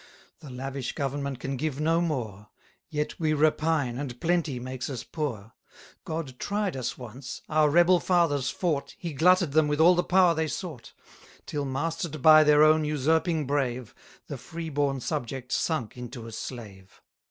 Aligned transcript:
The 0.39 0.49
lavish 0.49 0.93
government 0.93 1.37
can 1.39 1.57
give 1.57 1.79
no 1.79 2.01
more: 2.01 2.49
Yet 2.89 3.19
we 3.19 3.33
repine, 3.35 3.99
and 3.99 4.19
plenty 4.19 4.59
makes 4.59 4.89
us 4.89 5.03
poor. 5.03 5.53
God 6.05 6.39
tried 6.39 6.75
us 6.75 6.97
once; 6.97 7.43
our 7.47 7.69
rebel 7.69 7.99
fathers 7.99 8.49
fought, 8.49 8.95
He 8.97 9.13
glutted 9.13 9.51
them 9.51 9.67
with 9.67 9.79
all 9.79 9.93
the 9.93 10.01
power 10.03 10.33
they 10.33 10.47
sought: 10.47 10.93
Till, 11.45 11.65
master'd 11.65 12.19
by 12.19 12.43
their 12.43 12.63
own 12.63 12.83
usurping 12.83 13.45
brave, 13.45 13.93
The 14.25 14.39
free 14.39 14.69
born 14.69 15.01
subject 15.01 15.51
sunk 15.51 15.95
into 15.95 16.25
a 16.25 16.31
slave. 16.31 16.99